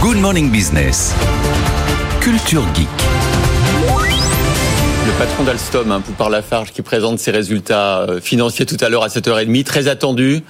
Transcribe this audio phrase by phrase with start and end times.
[0.00, 1.14] Good Morning Business.
[2.22, 2.88] Culture Geek.
[5.06, 9.02] Le patron d'Alstom, hein, Poupard Lafarge, qui présente ses résultats euh, financiers tout à l'heure
[9.02, 10.42] à 7h30, très attendu.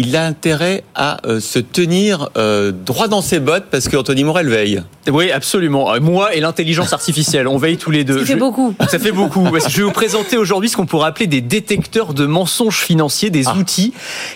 [0.00, 4.48] Il a intérêt à euh, se tenir euh, droit dans ses bottes parce qu'Anthony Morel
[4.48, 4.80] veille.
[5.10, 5.92] Oui, absolument.
[5.92, 8.20] Euh, Moi et l'intelligence artificielle, on veille tous les deux.
[8.20, 8.74] Ça fait Je- beaucoup.
[8.88, 9.44] Ça fait beaucoup.
[9.68, 13.48] Je vais vous présenter aujourd'hui ce qu'on pourrait appeler des détecteurs de mensonges financiers, des
[13.48, 13.56] Ah.
[13.56, 13.92] outils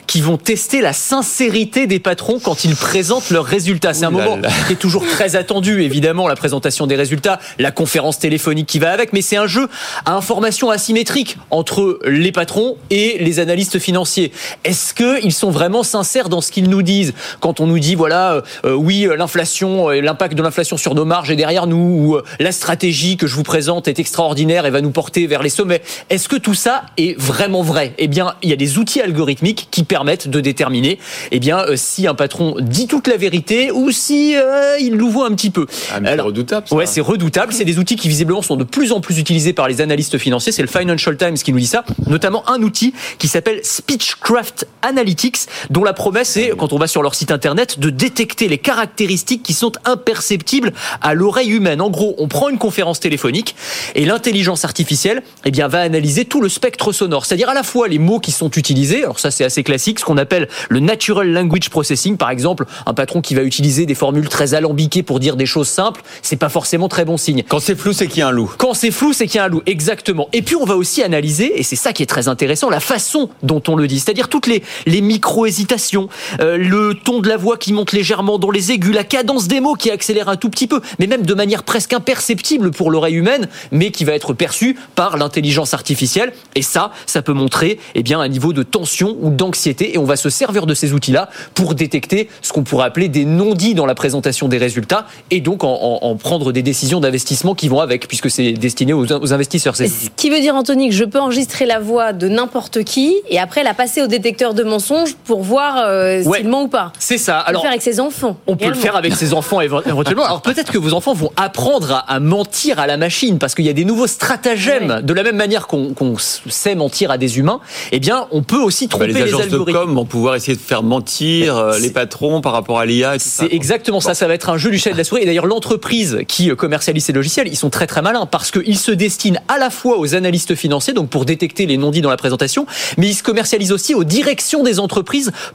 [0.09, 3.95] qui vont tester la sincérité des patrons quand ils présentent leurs résultats.
[3.95, 4.49] C'est un moment là.
[4.67, 8.91] qui est toujours très attendu, évidemment, la présentation des résultats, la conférence téléphonique qui va
[8.91, 9.69] avec, mais c'est un jeu
[10.07, 14.33] à information asymétrique entre les patrons et les analystes financiers.
[14.65, 18.33] Est-ce qu'ils sont vraiment sincères dans ce qu'ils nous disent quand on nous dit voilà
[18.35, 22.17] euh, euh, oui euh, l'inflation l'impact de l'inflation sur nos marges est derrière nous ou
[22.17, 25.49] euh, la stratégie que je vous présente est extraordinaire et va nous porter vers les
[25.49, 25.83] sommets.
[26.11, 27.95] Est-ce que tout ça est vraiment vrai?
[27.99, 30.99] Eh bien, il y a des outils algorithmiques qui permettent de déterminer
[31.31, 35.27] eh bien si un patron dit toute la vérité ou si euh, il nous voit
[35.27, 35.67] un petit peu.
[35.93, 36.69] Ah, c'est redoutable.
[36.69, 36.75] ça.
[36.75, 37.53] Ouais, c'est redoutable.
[37.53, 40.53] C'est des outils qui visiblement sont de plus en plus utilisés par les analystes financiers.
[40.53, 41.85] C'est le Financial Times qui nous dit ça.
[42.07, 47.03] Notamment un outil qui s'appelle Speechcraft Analytics, dont la promesse est, quand on va sur
[47.03, 51.81] leur site internet, de détecter les caractéristiques qui sont imperceptibles à l'oreille humaine.
[51.81, 53.55] En gros, on prend une conférence téléphonique
[53.95, 57.27] et l'intelligence artificielle, eh bien, va analyser tout le spectre sonore.
[57.27, 59.05] C'est-à-dire à la fois les mots qui sont utilisés.
[59.05, 60.01] Alors ça, c'est assez classique.
[60.01, 62.17] Ce qu'on appelle le Natural Language Processing.
[62.17, 65.69] Par exemple, un patron qui va utiliser des formules très alambiquées pour dire des choses
[65.69, 67.43] simples, c'est pas forcément très bon signe.
[67.49, 68.53] Quand c'est flou, c'est qu'il y a un loup.
[68.59, 69.63] Quand c'est flou, c'est qu'il y a un loup.
[69.67, 70.29] Exactement.
[70.33, 73.31] Et puis, on va aussi analyser, et c'est ça qui est très intéressant, la façon
[73.43, 74.01] dont on le dit.
[74.01, 75.01] C'est-à-dire toutes les, les
[75.33, 76.09] micro-hésitations,
[76.41, 79.61] euh, le ton de la voix qui monte légèrement dans les aigus, la cadence des
[79.61, 83.15] mots qui accélère un tout petit peu, mais même de manière presque imperceptible pour l'oreille
[83.15, 86.33] humaine, mais qui va être perçue par l'intelligence artificielle.
[86.55, 89.95] Et ça, ça peut montrer, eh bien, un niveau de tension ou d'anxiété.
[89.95, 93.25] Et on va se servir de ces outils-là pour détecter ce qu'on pourrait appeler des
[93.25, 97.55] non-dits dans la présentation des résultats et donc en, en- en prendre des décisions d'investissement
[97.55, 99.77] qui vont avec, puisque c'est destiné aux, aux investisseurs.
[99.77, 99.85] Ce
[100.17, 103.63] qui veut dire, Anthony, que je peux enregistrer la voix de n'importe qui et après
[103.63, 106.39] la passer au détecteur de mensonges pour voir euh, Ouais.
[106.39, 106.93] s'il ment ou pas.
[106.99, 107.39] C'est ça.
[107.41, 108.37] On peut le Alors, faire avec ses enfants.
[108.47, 110.25] On peut le faire avec ses enfants éve- éventuellement.
[110.25, 113.65] Alors peut-être que vos enfants vont apprendre à, à mentir à la machine parce qu'il
[113.65, 114.89] y a des nouveaux stratagèmes.
[114.91, 115.03] Ouais.
[115.03, 117.61] De la même manière qu'on sait mentir à des humains,
[117.93, 119.79] eh bien on peut aussi Bah, tromper les les, agences de algorithmes.
[119.81, 123.15] com vont pouvoir essayer de faire mentir euh, les patrons par rapport à l'IA.
[123.19, 125.23] C'est exactement ça, ça va être un jeu du chat et de la souris.
[125.23, 128.79] Et d'ailleurs, l'entreprise qui euh, commercialise ces logiciels, ils sont très très malins parce qu'ils
[128.79, 132.17] se destinent à la fois aux analystes financiers, donc pour détecter les non-dits dans la
[132.17, 132.67] présentation,
[132.99, 135.02] mais ils se commercialisent aussi aux directions des entreprises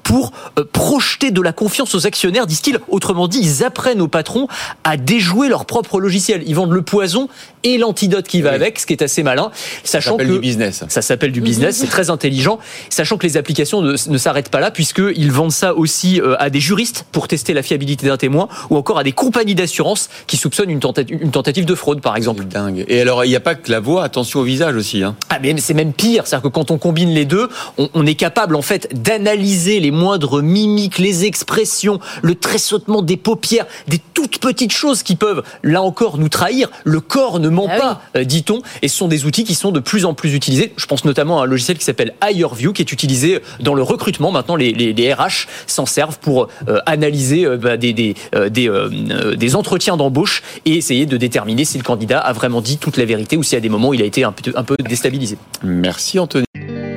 [0.04, 2.80] pour euh, projeter de la confiance aux actionnaires, disent-ils.
[2.90, 4.48] Autrement dit, ils apprennent aux patrons
[4.84, 6.44] à déjouer leur propre logiciel.
[6.46, 7.28] Ils vendent le poison
[7.64, 8.56] et l'antidote qui va Oui.
[8.56, 9.52] avec, ce qui est assez malin,
[9.84, 10.84] Ça sachant s'appelle que du business.
[10.88, 12.60] ça s'appelle du business, c'est très intelligent,
[12.90, 16.50] sachant que les applications ne, ne s'arrêtent pas là, puisqu'ils vendent ça aussi euh, à
[16.50, 20.38] des juristes pour tester la fiabilité d'un témoin, ou encore à des compagnies d'assurance qui
[20.38, 22.44] soupçonnent une tentative, une tentative de fraude, par exemple.
[22.44, 22.86] C'est dingue.
[22.88, 25.04] Et alors, il n'y a pas que la voix, attention au visage aussi.
[25.04, 25.16] Hein.
[25.30, 28.16] Ah mais c'est même pire, c'est-à-dire que quand on combine les deux, on, on est
[28.16, 34.40] capable en fait d'analyser les moindres mimiques, les expressions, le tressautement des paupières, des toutes
[34.40, 36.70] petites choses qui peuvent, là encore, nous trahir.
[36.84, 39.72] Le corps ne ment Ah pas, euh, dit-on, et ce sont des outils qui sont
[39.72, 40.74] de plus en plus utilisés.
[40.78, 44.32] Je pense notamment à un logiciel qui s'appelle HireView, qui est utilisé dans le recrutement.
[44.32, 48.50] Maintenant, les, les- les RH s'en servent pour euh, analyser euh, bah, des, des, euh,
[48.50, 52.62] des, euh, euh, des entretiens d'embauche et essayer de déterminer si le candidat a vraiment
[52.62, 54.64] dit toute la vérité ou si à des moments il a été un peu, un
[54.64, 55.38] peu déstabilisé.
[55.64, 56.47] Merci Anthony.